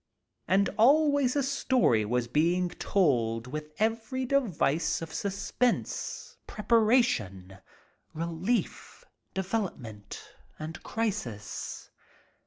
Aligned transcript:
And 0.47 0.67
always 0.79 1.35
a 1.35 1.43
story 1.43 2.05
was 2.05 2.27
being 2.27 2.69
told 2.69 3.45
with 3.45 3.71
every 3.77 4.25
device 4.25 4.99
of 4.99 5.13
suspense, 5.13 6.37
preparation, 6.47 7.59
relief, 8.11 9.05
development, 9.35 10.19
and 10.57 10.81
crisis. 10.81 11.91